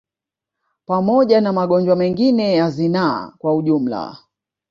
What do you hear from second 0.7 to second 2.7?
Pamoja na magonjwa mengine ya